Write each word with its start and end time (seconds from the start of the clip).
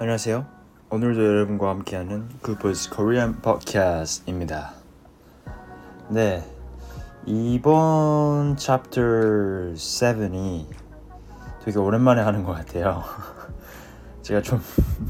안녕하세요. 0.00 0.44
오늘도 0.90 1.24
여러분과 1.24 1.68
함께하는 1.68 2.28
굿보이스 2.42 2.90
코리안 2.90 3.40
팟캐스트입니다. 3.42 4.72
네, 6.08 6.42
이번 7.24 8.56
챕터 8.56 9.00
7이 9.74 10.66
되게 11.64 11.78
오랜만에 11.78 12.22
하는 12.22 12.42
것 12.42 12.52
같아요. 12.52 13.04
제가 14.22 14.42
좀 14.42 14.60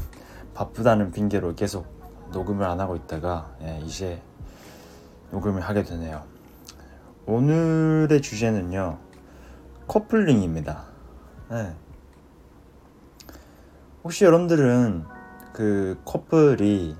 바쁘다는 0.53 1.11
핑계로 1.11 1.55
계속 1.55 1.87
녹음을 2.31 2.65
안 2.65 2.79
하고 2.79 2.95
있다가 2.95 3.49
예, 3.63 3.79
이제 3.83 4.21
녹음을 5.31 5.61
하게 5.61 5.81
되네요. 5.81 6.36
오늘의 7.27 8.21
주제는요, 8.21 8.99
커플링입니다. 9.85 10.85
네. 11.49 11.75
혹시 14.01 14.23
여러분들은 14.23 15.03
그 15.51 15.99
커플이 16.05 16.95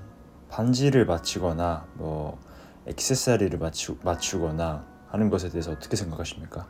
반지를 0.50 1.06
맞추거나 1.06 1.86
뭐 1.94 2.38
액세서리를 2.86 3.58
맞추, 3.58 3.96
맞추거나 4.02 4.84
하는 5.08 5.30
것에 5.30 5.48
대해서 5.48 5.72
어떻게 5.72 5.96
생각하십니까? 5.96 6.68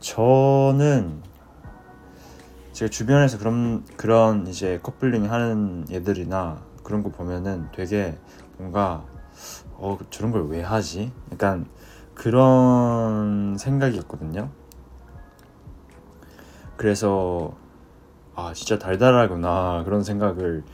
저는 0.00 1.22
제가 2.72 2.90
주변에서 2.90 3.38
그런 3.38 3.84
그런 3.96 4.48
이제 4.48 4.80
커플링 4.82 5.30
하는 5.30 5.86
애들이나 5.92 6.60
그런 6.82 7.04
거 7.04 7.10
보면은 7.10 7.68
되게 7.72 8.18
뭔가 8.58 9.04
어 9.76 9.98
저런 10.10 10.32
걸 10.32 10.42
왜 10.48 10.62
하지? 10.62 11.12
약간 11.32 11.66
그런 12.14 13.56
생각이 13.58 13.96
있거든요. 13.98 14.50
그래서 16.76 17.54
아 18.34 18.52
진짜 18.54 18.78
달달하구나 18.78 19.82
그런 19.84 20.02
생각을 20.02 20.64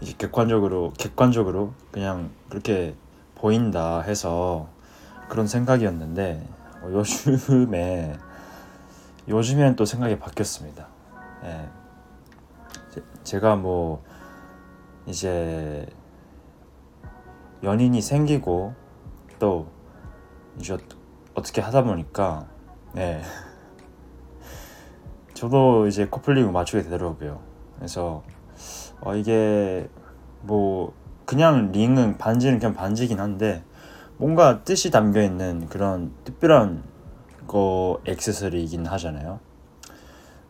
이제 0.00 0.14
객관적으로 0.18 0.92
객관적으로 0.98 1.72
그냥 1.92 2.30
그렇게 2.48 2.96
보인다 3.36 4.00
해서 4.00 4.68
그런 5.28 5.46
생각이었는데 5.46 6.48
어, 6.82 6.90
요즘에 6.92 8.18
요즘에는 9.28 9.76
또 9.76 9.84
생각이 9.84 10.18
바뀌었습니다. 10.18 10.86
예. 11.44 11.68
제가 13.22 13.56
뭐 13.56 14.02
이제 15.06 15.86
연인이 17.62 18.00
생기고 18.00 18.74
또 19.38 19.68
이제 20.58 20.76
어떻게 21.34 21.60
하다 21.60 21.84
보니까 21.84 22.46
네. 22.92 23.22
저도 25.34 25.86
이제 25.86 26.08
커플링을 26.08 26.52
맞추게 26.52 26.84
되더라고요. 26.84 27.40
그래서 27.76 28.22
어 29.00 29.14
이게 29.14 29.88
뭐 30.42 30.92
그냥 31.24 31.72
링은 31.72 32.18
반지는 32.18 32.58
그냥 32.58 32.74
반지긴 32.74 33.18
한데 33.18 33.64
뭔가 34.16 34.62
뜻이 34.62 34.90
담겨 34.90 35.22
있는 35.22 35.68
그런 35.68 36.12
특별한 36.24 36.84
거 37.48 38.00
액세서리이긴 38.06 38.86
하잖아요. 38.86 39.40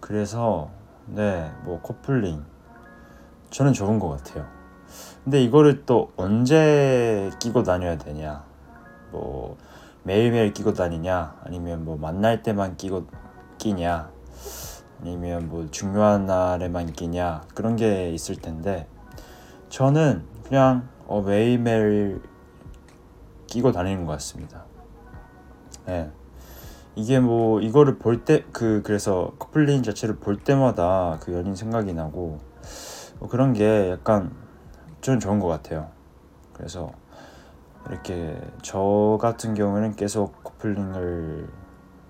그래서 0.00 0.70
네, 1.06 1.50
뭐 1.64 1.80
커플링 1.80 2.44
저는 3.50 3.72
좋은 3.72 3.98
것 3.98 4.10
같아요. 4.10 4.46
근데 5.24 5.42
이거를 5.42 5.84
또 5.86 6.12
언제 6.16 7.30
끼고 7.40 7.62
다녀야 7.62 7.96
되냐? 7.96 8.44
뭐 9.10 9.56
매일매일 10.02 10.52
끼고 10.52 10.74
다니냐? 10.74 11.36
아니면 11.44 11.84
뭐 11.84 11.96
만날 11.96 12.42
때만 12.42 12.76
끼고 12.76 13.06
끼냐? 13.58 14.10
아니면 15.00 15.48
뭐 15.48 15.66
중요한 15.70 16.26
날에만 16.26 16.92
끼냐 16.92 17.42
그런 17.54 17.76
게 17.76 18.10
있을 18.10 18.36
텐데 18.36 18.86
저는 19.68 20.24
그냥 20.46 20.88
어, 21.06 21.20
매일매일 21.22 22.22
끼고 23.46 23.72
다니는 23.72 24.06
것 24.06 24.12
같습니다. 24.12 24.64
예. 25.88 26.10
이게 26.96 27.18
뭐 27.18 27.60
이거를 27.60 27.98
볼 27.98 28.24
때 28.24 28.44
그 28.52 28.82
그래서 28.84 29.32
커플링 29.38 29.82
자체를 29.82 30.16
볼 30.16 30.36
때마다 30.38 31.18
그 31.20 31.32
연인 31.34 31.54
생각이 31.56 31.92
나고 31.92 32.38
뭐 33.18 33.28
그런 33.28 33.52
게 33.52 33.90
약간 33.90 34.32
저는 35.04 35.20
좋은 35.20 35.38
것 35.38 35.48
같아요. 35.48 35.90
그래서 36.54 36.90
이렇게 37.90 38.40
저 38.62 39.18
같은 39.20 39.52
경우는 39.52 39.96
계속 39.96 40.42
커플링을 40.42 41.46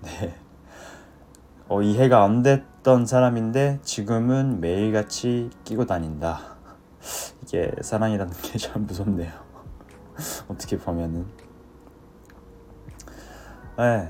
네. 0.03 0.39
어, 1.67 1.81
이해가 1.81 2.23
안 2.23 2.41
됐던 2.41 3.05
사람인데 3.05 3.79
지금은 3.83 4.61
매일같이 4.61 5.49
끼고 5.65 5.85
다닌다. 5.85 6.55
이게 7.43 7.69
사랑이라는 7.81 8.31
게 8.41 8.57
참 8.57 8.85
무섭네요. 8.85 9.33
어떻게 10.47 10.77
보면은. 10.77 11.25
네. 13.77 14.09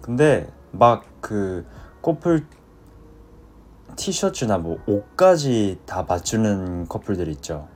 근데 0.00 0.50
막 0.72 1.04
그 1.20 1.66
커플 2.00 2.46
티셔츠나 3.96 4.56
뭐 4.56 4.78
옷까지 4.86 5.80
다 5.84 6.04
맞추는 6.08 6.88
커플들 6.88 7.28
있죠. 7.28 7.68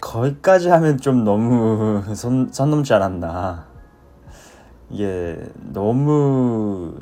거기까지 0.00 0.68
하면 0.68 0.98
좀 0.98 1.24
너무 1.24 2.02
선, 2.14 2.48
선 2.52 2.70
넘지 2.70 2.92
않았나. 2.94 3.66
이게 4.90 5.38
너무 5.56 6.94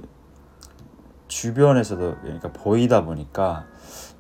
주변에서도 1.29 2.17
그러니까 2.23 2.53
보이다 2.53 3.05
보니까 3.05 3.67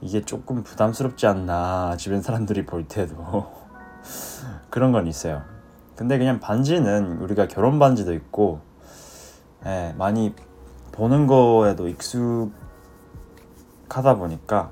이게 0.00 0.20
조금 0.20 0.62
부담스럽지 0.62 1.26
않나 1.26 1.96
주변 1.96 2.20
사람들이 2.20 2.66
볼 2.66 2.86
때도 2.86 3.46
그런 4.68 4.92
건 4.92 5.06
있어요. 5.06 5.42
근데 5.96 6.18
그냥 6.18 6.40
반지는 6.40 7.18
우리가 7.18 7.48
결혼 7.48 7.78
반지도 7.78 8.12
있고 8.14 8.60
예, 9.64 9.94
많이 9.96 10.34
보는 10.92 11.26
거에도 11.26 11.88
익숙하다 11.88 12.52
보니까 14.18 14.70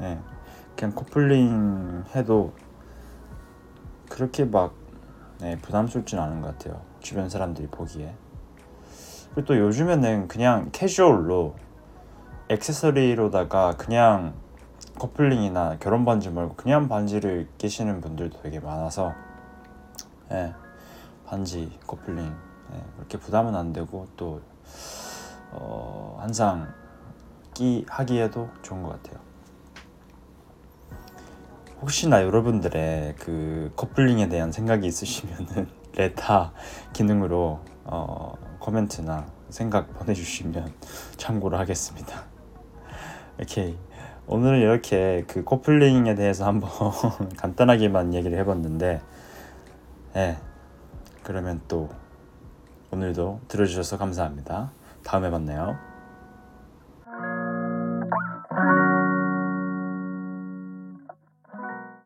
예, 0.00 0.18
그냥 0.76 0.94
커플링 0.94 2.04
해도 2.16 2.52
그렇게 4.14 4.44
막 4.44 4.74
예, 5.42 5.58
부담스럽진 5.60 6.20
않은 6.20 6.40
것 6.40 6.56
같아요. 6.56 6.80
주변 7.00 7.28
사람들이 7.28 7.66
보기에. 7.66 8.14
그리고 9.34 9.44
또 9.44 9.58
요즘에는 9.58 10.28
그냥 10.28 10.68
캐주얼로 10.70 11.56
액세서리로다가 12.48 13.72
그냥 13.76 14.34
커플링이나 15.00 15.78
결혼 15.80 16.04
반지 16.04 16.30
말고 16.30 16.54
그냥 16.54 16.88
반지를 16.88 17.48
끼시는 17.58 18.00
분들도 18.00 18.40
되게 18.40 18.60
많아서 18.60 19.12
예, 20.30 20.54
반지 21.26 21.76
커플링 21.84 22.24
예, 22.72 22.82
그렇게 22.94 23.18
부담은 23.18 23.56
안 23.56 23.72
되고 23.72 24.06
또 24.16 24.40
어, 25.50 26.18
항상 26.20 26.72
끼 27.52 27.84
하기에도 27.88 28.48
좋은 28.62 28.84
것 28.84 28.90
같아요. 28.90 29.20
혹시나 31.80 32.22
여러분들의 32.22 33.16
그 33.18 33.72
커플링에 33.76 34.28
대한 34.28 34.52
생각이 34.52 34.86
있으시면은 34.86 35.68
레타 35.96 36.52
기능으로 36.92 37.60
어, 37.84 38.34
코멘트나 38.58 39.26
생각 39.50 39.92
보내주시면 39.98 40.72
참고로 41.16 41.56
하겠습니다. 41.58 42.24
오케이. 43.40 43.76
오늘은 44.26 44.60
이렇게 44.60 45.24
그 45.28 45.44
커플링에 45.44 46.14
대해서 46.14 46.46
한번 46.46 46.70
간단하게만 47.36 48.14
얘기를 48.14 48.38
해봤는데, 48.38 49.02
네. 50.14 50.38
그러면 51.22 51.60
또 51.68 51.90
오늘도 52.90 53.40
들어주셔서 53.48 53.98
감사합니다. 53.98 54.70
다음에 55.02 55.28
만나요. 55.28 55.93